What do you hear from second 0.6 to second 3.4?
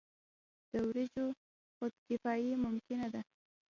د وریجو خودکفايي ممکنه ده.